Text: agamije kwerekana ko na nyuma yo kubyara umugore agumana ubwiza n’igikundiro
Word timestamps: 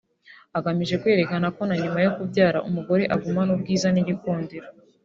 agamije 0.57 0.95
kwerekana 1.01 1.47
ko 1.55 1.61
na 1.69 1.75
nyuma 1.81 1.99
yo 2.05 2.11
kubyara 2.17 2.59
umugore 2.69 3.03
agumana 3.15 3.51
ubwiza 3.55 3.87
n’igikundiro 3.91 4.67